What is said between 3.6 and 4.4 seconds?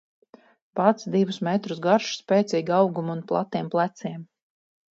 pleciem.